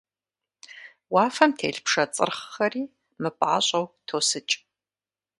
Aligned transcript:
Уафэм 1.13 1.51
телъ 1.57 1.79
пшэ 1.85 2.03
цӀырхъхэри 2.13 2.83
мыпӀащӀэу 3.21 3.85
тосыкӀ. 4.07 4.55